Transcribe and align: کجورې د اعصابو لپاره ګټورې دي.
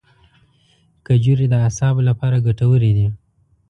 کجورې 1.05 1.45
د 1.49 1.53
اعصابو 1.63 2.01
لپاره 2.09 2.43
ګټورې 2.45 2.91
دي. 2.97 3.07